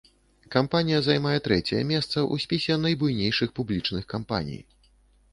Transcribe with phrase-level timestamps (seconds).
[0.53, 4.59] Кампанія займае трэцяе месца ў спісе найбуйнейшых публічных кампаній.